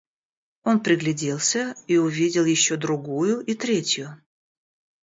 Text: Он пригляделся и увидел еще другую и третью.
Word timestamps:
Он 0.63 0.79
пригляделся 0.81 1.75
и 1.85 1.97
увидел 1.99 2.45
еще 2.45 2.75
другую 2.75 3.41
и 3.41 3.53
третью. 3.53 4.19